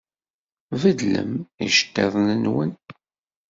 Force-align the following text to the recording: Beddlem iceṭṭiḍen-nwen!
Beddlem 0.81 1.31
iceṭṭiḍen-nwen! 1.65 2.71